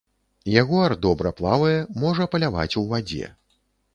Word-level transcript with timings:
Ягуар 0.61 0.95
добра 1.05 1.33
плавае, 1.41 1.77
можа 2.03 2.27
паляваць 2.37 2.69
у 2.83 2.85
вадзе. 2.95 3.29